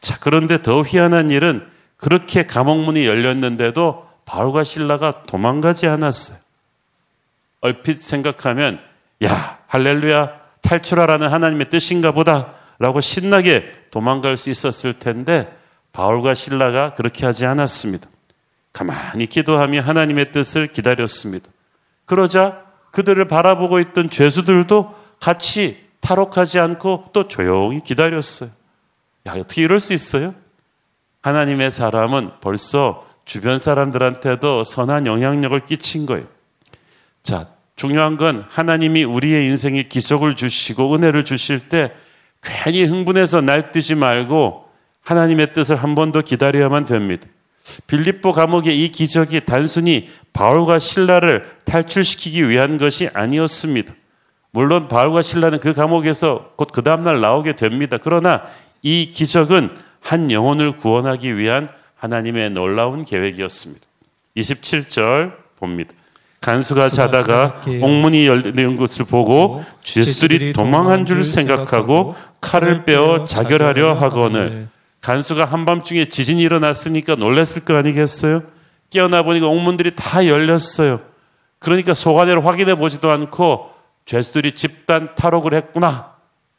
자, 0.00 0.18
그런데 0.20 0.60
더 0.60 0.82
희한한 0.82 1.30
일은 1.30 1.66
그렇게 1.96 2.46
감옥문이 2.46 3.06
열렸는데도 3.06 4.06
바울과 4.24 4.64
신라가 4.64 5.24
도망가지 5.26 5.86
않았어요. 5.86 6.38
얼핏 7.60 7.94
생각하면, 7.94 8.80
야, 9.24 9.58
할렐루야, 9.66 10.40
탈출하라는 10.62 11.28
하나님의 11.28 11.70
뜻인가 11.70 12.12
보다 12.12 12.54
라고 12.78 13.00
신나게 13.00 13.72
도망갈 13.90 14.36
수 14.36 14.50
있었을 14.50 14.98
텐데 14.98 15.54
바울과 15.92 16.34
신라가 16.34 16.94
그렇게 16.94 17.26
하지 17.26 17.46
않았습니다. 17.46 18.08
가만히 18.72 19.26
기도하며 19.26 19.82
하나님의 19.82 20.32
뜻을 20.32 20.68
기다렸습니다. 20.68 21.50
그러자 22.06 22.64
그들을 22.92 23.26
바라보고 23.26 23.80
있던 23.80 24.10
죄수들도 24.10 24.94
같이 25.20 25.84
탈옥하지 26.00 26.58
않고 26.58 27.10
또 27.12 27.28
조용히 27.28 27.80
기다렸어요. 27.82 28.50
야, 29.26 29.32
어떻게 29.32 29.62
이럴 29.62 29.80
수 29.80 29.92
있어요? 29.92 30.34
하나님의 31.22 31.70
사람은 31.70 32.40
벌써 32.40 33.06
주변 33.24 33.58
사람들한테도 33.58 34.64
선한 34.64 35.06
영향력을 35.06 35.58
끼친 35.60 36.06
거예요. 36.06 36.26
자, 37.22 37.48
중요한 37.76 38.16
건 38.16 38.44
하나님이 38.48 39.04
우리의 39.04 39.46
인생에 39.46 39.84
기적을 39.84 40.36
주시고 40.36 40.94
은혜를 40.94 41.24
주실 41.24 41.68
때 41.68 41.92
괜히 42.42 42.84
흥분해서 42.84 43.40
날뛰지 43.40 43.94
말고 43.94 44.68
하나님의 45.02 45.52
뜻을 45.52 45.76
한 45.76 45.94
번 45.94 46.12
더 46.12 46.20
기다려야만 46.22 46.84
됩니다. 46.84 47.26
빌립보 47.86 48.32
감옥의 48.32 48.82
이 48.82 48.90
기적이 48.90 49.44
단순히 49.44 50.08
바울과 50.32 50.78
신라를 50.78 51.48
탈출시키기 51.64 52.48
위한 52.48 52.78
것이 52.78 53.08
아니었습니다. 53.12 53.94
물론 54.52 54.88
바울과 54.88 55.22
신라는 55.22 55.60
그 55.60 55.72
감옥에서 55.72 56.52
곧 56.56 56.72
그 56.72 56.82
다음날 56.82 57.20
나오게 57.20 57.54
됩니다. 57.56 57.98
그러나 58.02 58.42
이 58.82 59.10
기적은 59.10 59.76
한 60.00 60.30
영혼을 60.30 60.72
구원하기 60.76 61.36
위한 61.36 61.68
하나님의 61.96 62.50
놀라운 62.50 63.04
계획이었습니다. 63.04 63.86
27절 64.36 65.34
봅니다. 65.56 65.92
간수가 66.40 66.88
자다가 66.88 67.62
옥문이 67.66 68.26
열리는 68.26 68.76
것을 68.76 69.04
보고 69.04 69.62
죄수들이 69.82 70.52
도망한 70.54 71.04
줄 71.04 71.22
생각하고 71.22 72.16
칼을 72.40 72.84
빼어 72.84 73.24
자결하려 73.24 73.92
하거늘 73.94 74.68
간수가 75.02 75.44
한밤중에 75.44 76.06
지진이 76.06 76.40
일어났으니까 76.42 77.14
놀랐을 77.16 77.64
거 77.64 77.76
아니겠어요? 77.76 78.42
깨어나 78.90 79.22
보니까 79.22 79.46
옥문들이 79.48 79.94
다 79.94 80.26
열렸어요. 80.26 81.00
그러니까 81.58 81.94
소관회를 81.94 82.44
확인해 82.44 82.74
보지도 82.74 83.10
않고 83.10 83.70
죄수들이 84.04 84.52
집단 84.52 85.14
탈옥을 85.14 85.54
했구나. 85.54 86.14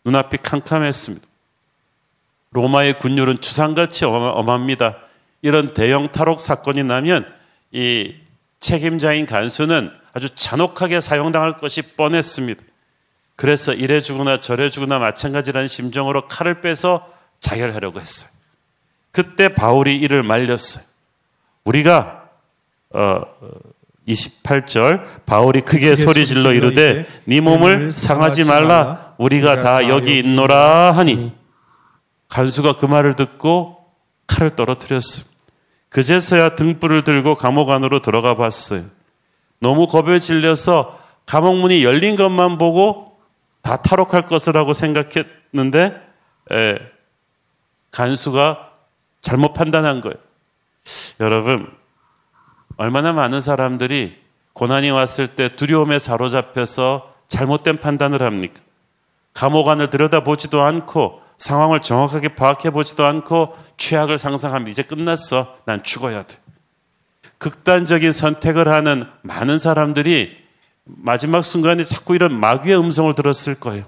눈앞이 0.05 0.37
캄캄했습니다. 0.41 1.25
로마의 2.51 2.99
군율은 2.99 3.41
추상같이 3.41 4.05
엄합니다. 4.05 4.97
이런 5.41 5.73
대형 5.73 6.11
탈옥 6.11 6.41
사건이 6.41 6.83
나면 6.83 7.27
이 7.71 8.13
책임자인 8.61 9.25
간수는 9.25 9.91
아주 10.13 10.33
잔혹하게 10.33 11.01
사용당할 11.01 11.57
것이 11.57 11.81
뻔했습니다. 11.81 12.63
그래서 13.35 13.73
이래 13.73 14.01
주거나 14.01 14.39
저래 14.39 14.69
주거나 14.69 14.99
마찬가지라는 14.99 15.67
심정으로 15.67 16.27
칼을 16.27 16.61
빼서 16.61 17.11
자결하려고 17.39 17.99
했어요. 17.99 18.31
그때 19.11 19.53
바울이 19.53 19.97
이를 19.97 20.23
말렸어요. 20.23 20.85
우리가 21.65 22.29
어 22.91 23.21
28절 24.07 25.25
바울이 25.25 25.61
크게 25.61 25.95
소리 25.95 26.25
질러 26.25 26.53
이르되 26.53 27.05
네 27.25 27.41
몸을 27.41 27.91
상하지 27.91 28.43
말라 28.43 29.15
우리가 29.17 29.59
다 29.59 29.87
여기 29.89 30.19
있노라 30.19 30.91
하니 30.91 31.33
간수가 32.27 32.77
그 32.77 32.85
말을 32.85 33.15
듣고 33.15 33.77
칼을 34.27 34.55
떨어뜨렸습니다. 34.55 35.30
그제서야 35.91 36.55
등불을 36.55 37.03
들고 37.03 37.35
감옥 37.35 37.69
안으로 37.69 38.01
들어가 38.01 38.35
봤어요. 38.35 38.85
너무 39.59 39.87
겁에 39.87 40.19
질려서 40.19 40.99
감옥 41.25 41.57
문이 41.57 41.83
열린 41.83 42.15
것만 42.15 42.57
보고 42.57 43.19
다 43.61 43.81
탈옥할 43.81 44.25
것이라고 44.25 44.73
생각했는데 44.73 46.01
에, 46.51 46.77
간수가 47.91 48.71
잘못 49.21 49.53
판단한 49.53 50.01
거예요. 50.01 50.15
여러분 51.19 51.69
얼마나 52.77 53.11
많은 53.11 53.41
사람들이 53.41 54.17
고난이 54.53 54.89
왔을 54.89 55.27
때 55.27 55.55
두려움에 55.55 55.99
사로잡혀서 55.99 57.13
잘못된 57.27 57.77
판단을 57.77 58.23
합니까? 58.23 58.61
감옥 59.33 59.67
안을 59.67 59.89
들여다보지도 59.89 60.61
않고 60.61 61.21
상황을 61.41 61.81
정확하게 61.81 62.35
파악해 62.35 62.69
보지도 62.69 63.03
않고 63.03 63.57
최악을 63.77 64.19
상상하면 64.19 64.69
이제 64.69 64.83
끝났어. 64.83 65.57
난 65.65 65.81
죽어야 65.81 66.23
돼. 66.23 66.37
극단적인 67.39 68.13
선택을 68.13 68.67
하는 68.67 69.07
많은 69.23 69.57
사람들이 69.57 70.37
마지막 70.83 71.43
순간에 71.43 71.83
자꾸 71.83 72.13
이런 72.13 72.39
마귀의 72.39 72.77
음성을 72.77 73.11
들었을 73.15 73.59
거예요. 73.59 73.85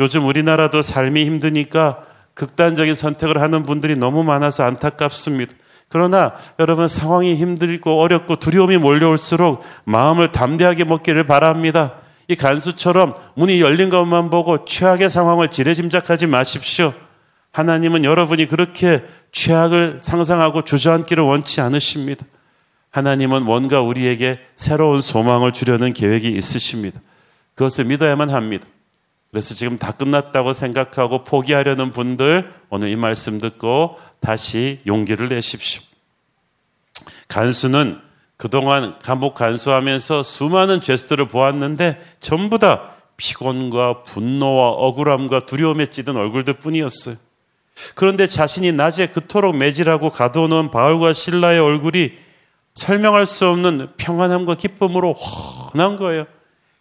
요즘 0.00 0.26
우리나라도 0.26 0.80
삶이 0.80 1.26
힘드니까 1.26 2.04
극단적인 2.32 2.94
선택을 2.94 3.42
하는 3.42 3.64
분들이 3.64 3.94
너무 3.94 4.24
많아서 4.24 4.64
안타깝습니다. 4.64 5.52
그러나 5.90 6.34
여러분 6.58 6.88
상황이 6.88 7.34
힘들고 7.34 8.00
어렵고 8.00 8.36
두려움이 8.36 8.78
몰려올수록 8.78 9.62
마음을 9.84 10.32
담대하게 10.32 10.84
먹기를 10.84 11.26
바랍니다. 11.26 11.96
이 12.32 12.36
간수처럼 12.36 13.14
문이 13.34 13.60
열린 13.60 13.90
것만 13.90 14.30
보고 14.30 14.64
최악의 14.64 15.10
상황을 15.10 15.50
지레짐작하지 15.50 16.26
마십시오. 16.26 16.94
하나님은 17.52 18.04
여러분이 18.04 18.48
그렇게 18.48 19.04
최악을 19.32 19.98
상상하고 20.00 20.62
주저앉기를 20.62 21.22
원치 21.22 21.60
않으십니다. 21.60 22.24
하나님은 22.90 23.42
뭔가 23.42 23.80
우리에게 23.80 24.40
새로운 24.54 25.00
소망을 25.00 25.52
주려는 25.52 25.92
계획이 25.92 26.28
있으십니다. 26.28 27.00
그것을 27.54 27.84
믿어야만 27.84 28.30
합니다. 28.30 28.66
그래서 29.30 29.54
지금 29.54 29.78
다 29.78 29.92
끝났다고 29.92 30.52
생각하고 30.52 31.24
포기하려는 31.24 31.92
분들 31.92 32.50
오늘 32.70 32.90
이 32.90 32.96
말씀 32.96 33.40
듣고 33.40 33.98
다시 34.20 34.80
용기를 34.86 35.28
내십시오. 35.28 35.82
간수는 37.28 37.98
그동안 38.42 38.96
감옥 38.98 39.34
간수하면서 39.34 40.24
수많은 40.24 40.80
죄수들을 40.80 41.28
보았는데 41.28 42.00
전부 42.18 42.58
다 42.58 42.90
피곤과 43.16 44.02
분노와 44.02 44.70
억울함과 44.70 45.46
두려움에 45.46 45.86
찌든 45.86 46.16
얼굴들 46.16 46.54
뿐이었어요. 46.54 47.14
그런데 47.94 48.26
자신이 48.26 48.72
낮에 48.72 49.06
그토록 49.10 49.56
매질하고 49.56 50.10
가둬놓은 50.10 50.72
바울과 50.72 51.12
신라의 51.12 51.60
얼굴이 51.60 52.14
설명할 52.74 53.26
수 53.26 53.46
없는 53.46 53.90
평안함과 53.96 54.56
기쁨으로 54.56 55.12
환한 55.12 55.94
거예요. 55.94 56.24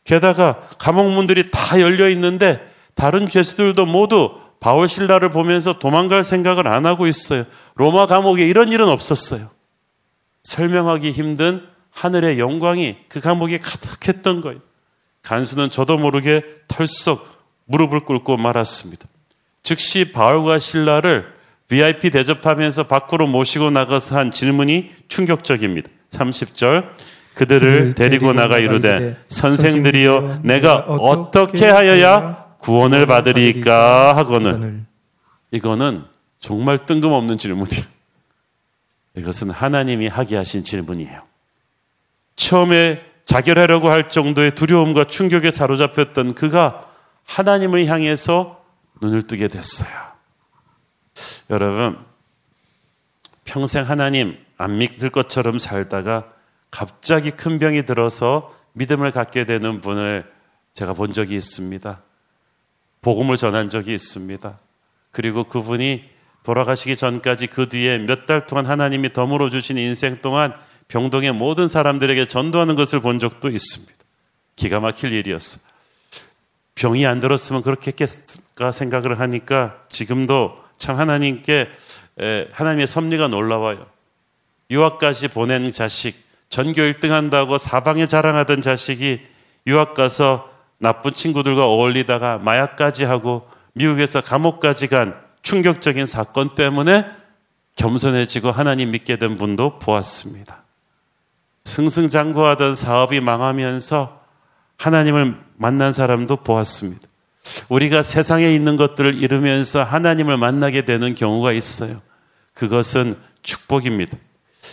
게다가 0.04 0.62
감옥 0.80 1.12
문들이 1.12 1.52
다 1.52 1.80
열려 1.80 2.10
있는데 2.10 2.60
다른 2.96 3.28
죄수들도 3.28 3.86
모두 3.86 4.32
바울 4.60 4.88
신라를 4.88 5.30
보면서 5.30 5.78
도망갈 5.78 6.24
생각을 6.24 6.68
안 6.68 6.88
하고 6.88 7.06
있어요. 7.06 7.44
로마 7.76 8.08
감옥에 8.08 8.48
이런 8.48 8.72
일은 8.72 8.90
없었어요. 8.90 9.61
설명하기 10.44 11.12
힘든 11.12 11.64
하늘의 11.92 12.40
영광이 12.40 12.98
그 13.10 13.20
감옥에 13.20 13.60
가득했던 13.60 14.42
거예요. 14.42 14.60
간수는 15.24 15.70
저도 15.70 15.98
모르게 15.98 16.44
털썩 16.68 17.28
무릎을 17.66 18.06
꿇고 18.06 18.38
말았습니다. 18.38 19.08
즉시 19.64 20.12
바울과 20.12 20.60
신라를 20.60 21.26
VIP 21.68 22.10
대접하면서 22.10 22.88
밖으로 22.88 23.28
모시고 23.28 23.70
나가서 23.70 24.18
한 24.18 24.32
질문이 24.32 24.92
충격적입니다. 25.08 25.90
30절. 26.10 26.90
그들을 27.34 27.94
데리고 27.94 28.34
나가 28.34 28.58
이르되 28.58 29.18
선생들이여 29.30 30.42
내가 30.44 30.80
어떻게 30.80 31.66
하여야 31.66 32.56
구원을 32.58 33.06
받으리까 33.06 34.18
하고는 34.18 34.86
이거는 35.52 36.04
정말 36.40 36.86
뜬금없는 36.86 37.38
질문이에요. 37.38 37.84
이것은 39.16 39.50
하나님이 39.50 40.08
하게 40.08 40.38
하신 40.38 40.64
질문이에요. 40.64 41.24
처음에 42.36 43.04
자결하려고 43.26 43.90
할 43.90 44.10
정도의 44.10 44.56
두려움과 44.56 45.06
충격에 45.06 45.52
사로잡혔던 45.52 46.34
그가 46.34 46.90
하나님을 47.26 47.86
향해서 47.88 48.64
눈을 49.02 49.24
뜨게 49.24 49.48
됐어요. 49.48 49.90
여러분, 51.50 51.98
평생 53.44 53.84
하나님 53.84 54.40
안 54.58 54.78
믿을 54.78 55.10
것처럼 55.10 55.60
살다가 55.60 56.32
갑자기 56.70 57.32
큰 57.32 57.60
병이 57.60 57.86
들어서 57.86 58.56
믿음을 58.74 59.12
갖게 59.12 59.46
되는 59.46 59.82
분을 59.82 60.32
제가 60.74 60.94
본 60.94 61.12
적이 61.12 61.36
있습니다. 61.36 62.02
복음을 63.02 63.36
전한 63.36 63.70
적이 63.70 63.94
있습니다. 63.94 64.58
그리고 65.12 65.44
그분이 65.44 66.10
돌아가시기 66.44 66.96
전까지 66.96 67.48
그 67.48 67.68
뒤에 67.70 68.00
몇 68.00 68.26
달 68.26 68.48
동안 68.48 68.66
하나님이 68.66 69.14
덤으로 69.14 69.50
주신 69.50 69.78
인생 69.78 70.22
동안 70.22 70.54
병동의 70.88 71.32
모든 71.34 71.68
사람들에게 71.68 72.26
전도하는 72.26 72.76
것을 72.76 73.00
본 73.00 73.20
적도 73.20 73.50
있습니다. 73.50 73.94
기가 74.56 74.80
막힐 74.80 75.14
일이었어요. 75.14 75.64
병이 76.76 77.06
안 77.06 77.20
들었으면 77.20 77.62
그렇게 77.62 77.92
했겠까 77.92 78.72
생각을 78.72 79.20
하니까 79.20 79.78
지금도 79.90 80.58
참 80.78 80.98
하나님께 80.98 81.70
하나님의 82.52 82.88
섭리가 82.88 83.28
놀라워요. 83.28 83.86
유학까지 84.70 85.30
보낸 85.30 85.72
자식, 85.72 86.16
전교 86.50 86.82
1등 86.82 87.10
한다고 87.10 87.58
사방에 87.58 88.08
자랑하던 88.08 88.62
자식이 88.62 89.22
유학 89.68 89.94
가서 89.94 90.50
나쁜 90.80 91.14
친구들과 91.14 91.66
어울리다가 91.66 92.40
마약까지 92.40 93.06
하고 93.06 93.48
미국에서 93.74 94.22
감옥까지 94.22 94.88
간 94.88 95.16
충격적인 95.42 96.06
사건 96.06 96.56
때문에 96.56 97.06
겸손해지고 97.76 98.52
하나님 98.52 98.92
믿게 98.92 99.18
된 99.18 99.38
분도 99.38 99.80
보았습니다. 99.80 100.64
승승장구하던 101.66 102.76
사업이 102.76 103.20
망하면서 103.20 104.22
하나님을 104.78 105.38
만난 105.58 105.92
사람도 105.92 106.38
보았습니다. 106.38 107.08
우리가 107.70 108.04
세상에 108.04 108.54
있는 108.54 108.76
것들을 108.76 109.22
잃으면서 109.22 109.84
하나님을 109.84 110.38
만나게 110.38 110.86
되는 110.86 111.16
경우가 111.16 111.52
있어요. 111.54 112.02
그것은 112.54 113.16
축복입니다. 113.42 114.18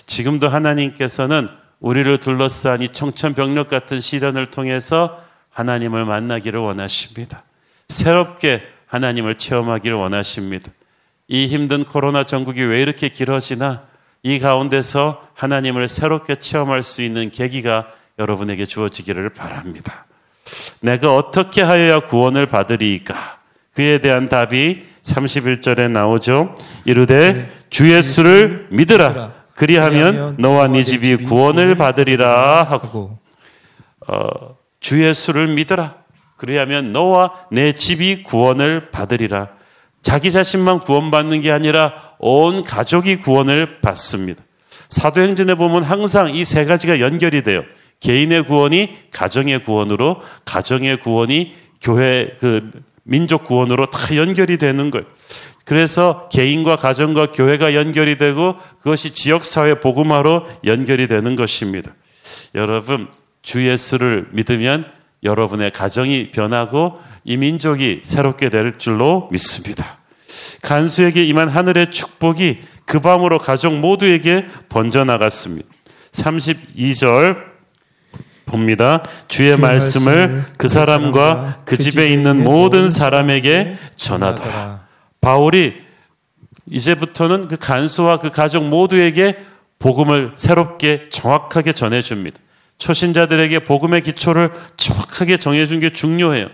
지금도 0.07 0.49
하나님께서는 0.49 1.49
우리를 1.81 2.19
둘러싼 2.19 2.83
이 2.83 2.89
청천벽력 2.89 3.69
같은 3.69 4.01
시련을 4.01 4.47
통해서 4.47 5.23
하나님을 5.51 6.05
만나기를 6.05 6.61
원하십니다. 6.61 7.45
새롭게 7.89 8.63
하나님을 8.89 9.37
체험하기를 9.37 9.97
원하십니다. 9.97 10.71
이 11.29 11.47
힘든 11.47 11.85
코로나 11.85 12.25
전국이 12.25 12.63
왜 12.63 12.83
이렇게 12.83 13.09
길어지나 13.09 13.83
이 14.23 14.39
가운데서 14.39 15.29
하나님을 15.35 15.89
새롭게 15.89 16.37
체험할 16.37 16.83
수 16.83 17.03
있는 17.03 17.31
계기가 17.31 17.89
여러분에게 18.19 18.67
주어지기를 18.67 19.31
바랍니다. 19.31 20.07
내가 20.81 21.15
어떻게 21.15 21.63
하여야 21.63 22.01
구원을 22.01 22.47
받으리까? 22.47 23.39
그에 23.75 24.01
대한 24.01 24.29
답이 24.29 24.85
31절에 25.03 25.91
나오죠. 25.91 26.55
이르되 26.85 27.33
네. 27.33 27.53
주 27.71 27.93
예수를 27.93 28.67
믿으라. 28.71 29.33
그리하면 29.55 30.37
너와 30.39 30.69
네 30.69 30.83
집이 30.83 31.25
구원을 31.25 31.75
받으리라 31.77 32.65
하고 32.65 33.19
어, 34.07 34.57
주 34.81 35.05
예수를 35.05 35.49
믿으라. 35.49 35.97
그리하면 36.39 36.93
너와 36.93 37.33
내 37.51 37.73
집이 37.73 38.23
구원을 38.23 38.91
받으리라. 38.91 39.49
자기 40.01 40.33
자신만 40.33 40.81
구원받는 40.81 41.43
게 41.43 41.51
아니라 41.53 41.93
온 42.19 42.65
가족이 42.65 43.17
구원을 43.17 43.81
받습니다. 43.81 44.43
사도행전에 44.89 45.55
보면 45.57 45.83
항상 45.83 46.35
이 46.35 46.45
세 46.45 46.65
가지가 46.65 47.01
연결이 47.01 47.43
돼요. 47.43 47.63
개인의 48.01 48.45
구원이 48.45 48.97
가정의 49.11 49.65
구원으로, 49.65 50.23
가정의 50.45 51.01
구원이 51.01 51.55
교회 51.83 52.37
그 52.39 52.71
민족 53.03 53.45
구원으로 53.45 53.87
다 53.87 54.17
연결이 54.17 54.57
되는 54.57 54.91
거예요. 54.91 55.05
그래서 55.65 56.29
개인과 56.31 56.77
가정과 56.77 57.33
교회가 57.33 57.75
연결이 57.75 58.17
되고 58.17 58.57
그것이 58.79 59.13
지역 59.13 59.45
사회 59.45 59.81
복음화로 59.81 60.47
연결이 60.65 61.09
되는 61.09 61.37
것입니다. 61.37 61.93
여러분, 62.55 63.11
주 63.43 63.67
예수를 63.67 64.29
믿으면 64.33 64.87
여러분의 65.23 65.71
가정이 65.71 66.31
변하고 66.31 67.01
이 67.25 67.37
민족이 67.37 68.01
새롭게 68.03 68.51
될 68.51 68.79
줄로 68.79 69.29
믿습니다. 69.33 69.99
간수에게 70.63 71.25
임한 71.25 71.49
하늘의 71.49 71.91
축복이 71.91 72.61
그 72.85 73.01
밤으로 73.01 73.39
가족 73.39 73.77
모두에게 73.77 74.47
번져나갔습니다. 74.69 75.69
32절 76.13 77.49
봅니다. 78.47 79.03
주의, 79.29 79.51
주의 79.51 79.61
말씀을, 79.61 80.29
말씀을 80.29 80.45
그 80.57 80.69
사람과 80.69 81.63
그, 81.65 81.77
그 81.77 81.83
집에 81.83 82.09
있는 82.09 82.43
모든 82.43 82.89
사람에게 82.89 83.77
전하더라. 83.97 84.87
바울이 85.21 85.75
이제부터는 86.71 87.49
그 87.49 87.57
간수와 87.57 88.19
그 88.19 88.31
가족 88.31 88.67
모두에게 88.67 89.37
복음을 89.79 90.33
새롭게 90.35 91.09
정확하게 91.11 91.73
전해줍니다. 91.73 92.39
초신자들에게 92.79 93.61
복음의 93.61 94.03
기초를 94.03 94.51
정확하게 94.77 95.37
정해준 95.37 95.81
게 95.81 95.91
중요해요. 95.91 96.49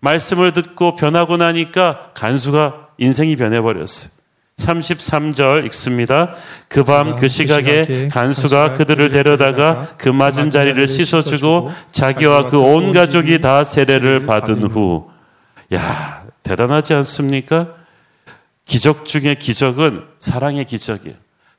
말씀을 0.00 0.52
듣고 0.52 0.94
변하고 0.94 1.36
나니까 1.36 2.10
간수가 2.14 2.88
인생이 2.98 3.36
변해버렸어요. 3.36 4.12
33절 4.58 5.66
읽습니다. 5.66 6.34
그 6.68 6.82
밤그 6.82 7.20
그 7.20 7.28
시각에 7.28 8.08
간수가 8.10 8.72
그들을 8.72 9.10
데려다가 9.10 9.94
그 9.98 10.08
맞은 10.08 10.50
자리를 10.50 10.86
씻어주고 10.88 11.72
자기와 11.92 12.46
그 12.48 12.58
온 12.58 12.92
가족이 12.92 13.40
다 13.42 13.64
세례를 13.64 14.22
받은 14.22 14.62
후. 14.70 15.10
야, 15.74 16.24
대단하지 16.42 16.94
않습니까? 16.94 17.68
기적 18.64 19.04
중의 19.04 19.38
기적은 19.38 20.04
사랑의 20.18 20.64
기적이에요. 20.64 21.16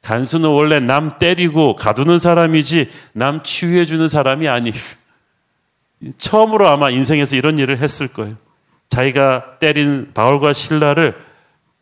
간수는 0.08 0.48
원래 0.48 0.80
남 0.80 1.20
때리고 1.20 1.76
가두는 1.76 2.18
사람이지 2.18 2.90
남 3.12 3.44
치유해 3.44 3.84
주는 3.84 4.08
사람이 4.08 4.48
아니에요. 4.48 4.74
처음으로 6.18 6.66
아마 6.70 6.90
인생에서 6.90 7.36
이런 7.36 7.58
일을 7.58 7.80
했을 7.80 8.08
거예요. 8.08 8.38
자기가 8.88 9.60
때린 9.60 10.12
바울과 10.14 10.54
신라를 10.54 11.18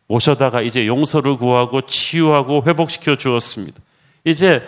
모셔다가 0.08 0.62
이제 0.62 0.88
용서를 0.88 1.36
구하고 1.36 1.82
치유하고 1.82 2.64
회복시켜 2.66 3.14
주었습니다. 3.14 3.80
이제 4.24 4.66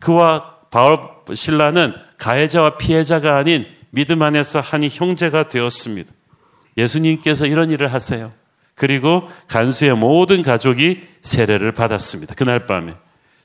그와 0.00 0.56
바울 0.70 0.98
신라는 1.32 1.94
가해자와 2.18 2.76
피해자가 2.76 3.38
아닌 3.38 3.66
믿음 3.88 4.20
안에서 4.20 4.60
한 4.60 4.82
형제가 4.82 5.48
되었습니다. 5.48 6.12
예수님께서 6.76 7.46
이런 7.46 7.70
일을 7.70 7.90
하세요. 7.90 8.34
그리고 8.78 9.28
간수의 9.48 9.96
모든 9.96 10.42
가족이 10.42 11.02
세례를 11.20 11.72
받았습니다. 11.72 12.34
그날 12.34 12.66
밤에. 12.66 12.94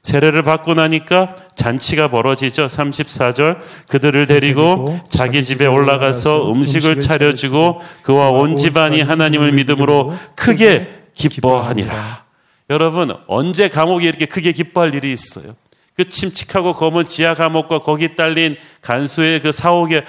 세례를 0.03 0.43
받고 0.43 0.73
나니까 0.73 1.35
잔치가 1.55 2.09
벌어지죠. 2.09 2.67
34절. 2.67 3.57
그들을 3.87 4.27
데리고 4.27 4.99
자기 5.09 5.43
집에 5.43 5.65
올라가서 5.65 6.51
음식을 6.51 7.01
차려주고 7.01 7.81
그와 8.03 8.29
온 8.29 8.57
집안이 8.57 9.01
하나님을 9.01 9.53
믿음으로 9.53 10.13
크게 10.35 11.03
기뻐하니라. 11.15 12.23
여러분, 12.69 13.11
언제 13.27 13.69
감옥이 13.69 14.05
이렇게 14.05 14.25
크게 14.25 14.51
기뻐할 14.51 14.93
일이 14.93 15.11
있어요? 15.11 15.55
그 15.95 16.09
침칙하고 16.09 16.73
검은 16.73 17.05
지하 17.05 17.33
감옥과 17.33 17.79
거기 17.79 18.15
딸린 18.15 18.57
간수의 18.81 19.41
그 19.41 19.51
사옥의 19.51 20.05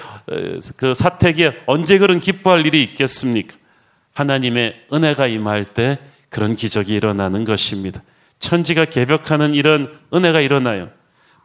그 0.77 0.93
사택에 0.93 1.53
언제 1.67 1.97
그런 1.97 2.19
기뻐할 2.19 2.65
일이 2.65 2.83
있겠습니까? 2.83 3.55
하나님의 4.15 4.85
은혜가 4.91 5.27
임할 5.27 5.65
때 5.65 5.99
그런 6.29 6.55
기적이 6.55 6.95
일어나는 6.95 7.43
것입니다. 7.43 8.01
천지가 8.39 8.85
개벽하는 8.85 9.53
이런 9.53 9.93
은혜가 10.13 10.41
일어나요. 10.41 10.89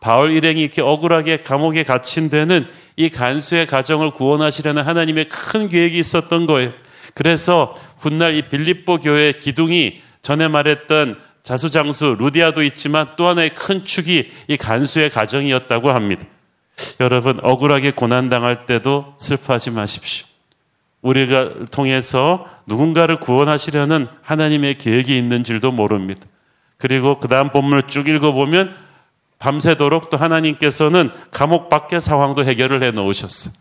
바울 0.00 0.32
일행이 0.32 0.62
이렇게 0.62 0.80
억울하게 0.80 1.42
감옥에 1.42 1.82
갇힌 1.82 2.30
데는 2.30 2.66
이 2.96 3.10
간수의 3.10 3.66
가정을 3.66 4.12
구원하시려는 4.12 4.82
하나님의 4.82 5.28
큰 5.28 5.68
계획이 5.68 5.98
있었던 5.98 6.46
거예요. 6.46 6.72
그래서 7.14 7.74
훗날 7.98 8.34
이 8.34 8.48
빌립보 8.48 9.00
교회 9.00 9.32
기둥이 9.32 10.00
전에 10.22 10.48
말했던 10.48 11.20
자수장수 11.42 12.16
루디아도 12.18 12.62
있지만 12.62 13.08
또 13.16 13.26
하나의 13.26 13.54
큰 13.54 13.84
축이 13.84 14.30
이 14.48 14.56
간수의 14.56 15.10
가정이었다고 15.10 15.90
합니다. 15.90 16.24
여러분 17.00 17.38
억울하게 17.42 17.90
고난 17.90 18.28
당할 18.28 18.66
때도 18.66 19.14
슬퍼하지 19.18 19.70
마십시오. 19.70 20.29
우리가 21.02 21.64
통해서 21.70 22.46
누군가를 22.66 23.20
구원하시려는 23.20 24.08
하나님의 24.22 24.76
계획이 24.76 25.16
있는 25.16 25.44
줄도 25.44 25.72
모릅니다. 25.72 26.26
그리고 26.76 27.20
그 27.20 27.28
다음 27.28 27.50
본문을 27.50 27.84
쭉 27.84 28.08
읽어보면 28.08 28.74
밤새도록 29.38 30.10
또 30.10 30.16
하나님께서는 30.18 31.10
감옥 31.30 31.68
밖의 31.70 32.00
상황도 32.00 32.44
해결을 32.44 32.82
해 32.82 32.90
놓으셨어요. 32.90 33.54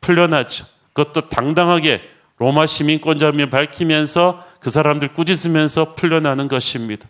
풀려나죠. 0.00 0.66
그것도 0.92 1.28
당당하게 1.28 2.00
로마 2.38 2.66
시민권자를 2.66 3.50
밝히면서 3.50 4.44
그 4.60 4.70
사람들 4.70 5.14
꾸짖으면서 5.14 5.94
풀려나는 5.94 6.48
것입니다. 6.48 7.08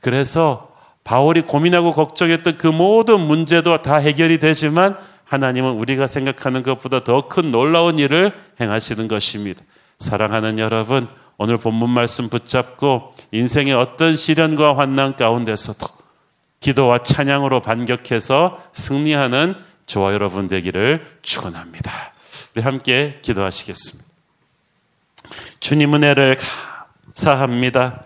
그래서 0.00 0.72
바울이 1.02 1.42
고민하고 1.42 1.92
걱정했던 1.92 2.58
그 2.58 2.66
모든 2.66 3.20
문제도 3.20 3.82
다 3.82 3.96
해결이 3.96 4.38
되지만 4.38 4.96
하나님은 5.24 5.72
우리가 5.72 6.06
생각하는 6.06 6.62
것보다 6.62 7.04
더 7.04 7.28
큰 7.28 7.50
놀라운 7.50 7.98
일을 7.98 8.32
행하시는 8.60 9.08
것입니다. 9.08 9.64
사랑하는 9.98 10.58
여러분, 10.58 11.08
오늘 11.36 11.58
본문 11.58 11.90
말씀 11.90 12.28
붙잡고 12.28 13.14
인생의 13.32 13.74
어떤 13.74 14.14
시련과 14.14 14.76
환난 14.76 15.16
가운데서도 15.16 15.86
기도와 16.60 17.02
찬양으로 17.02 17.60
반격해서 17.60 18.62
승리하는 18.72 19.54
저와 19.86 20.12
여러분 20.14 20.46
되기를 20.46 21.06
축원합니다. 21.22 21.90
우리 22.54 22.62
함께 22.62 23.18
기도하시겠습니다. 23.22 24.08
주님 25.60 25.94
은혜를 25.94 26.36
사합니다. 27.12 28.04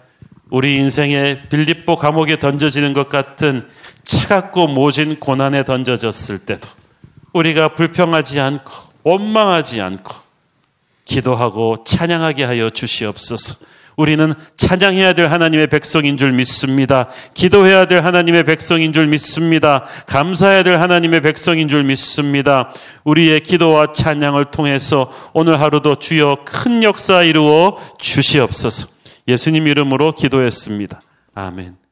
우리 0.50 0.76
인생의 0.76 1.48
빌립보 1.50 1.96
감옥에 1.96 2.38
던져지는 2.38 2.94
것 2.94 3.08
같은 3.08 3.68
차갑고 4.04 4.68
모진 4.68 5.20
고난에 5.20 5.64
던져졌을 5.64 6.38
때도 6.38 6.68
우리가 7.34 7.74
불평하지 7.74 8.40
않고 8.40 8.72
원망하지 9.02 9.80
않고 9.80 10.27
기도하고 11.08 11.82
찬양하게 11.84 12.44
하여 12.44 12.70
주시옵소서. 12.70 13.66
우리는 13.96 14.32
찬양해야 14.56 15.14
될 15.14 15.26
하나님의 15.26 15.66
백성인 15.66 16.16
줄 16.16 16.30
믿습니다. 16.30 17.08
기도해야 17.34 17.88
될 17.88 18.04
하나님의 18.04 18.44
백성인 18.44 18.92
줄 18.92 19.08
믿습니다. 19.08 19.86
감사해야 20.06 20.62
될 20.62 20.80
하나님의 20.80 21.20
백성인 21.20 21.66
줄 21.66 21.82
믿습니다. 21.82 22.72
우리의 23.02 23.40
기도와 23.40 23.92
찬양을 23.92 24.52
통해서 24.52 25.12
오늘 25.32 25.60
하루도 25.60 25.96
주여 25.96 26.44
큰 26.44 26.84
역사 26.84 27.24
이루어 27.24 27.76
주시옵소서. 27.98 28.86
예수님 29.26 29.66
이름으로 29.66 30.12
기도했습니다. 30.12 31.00
아멘. 31.34 31.87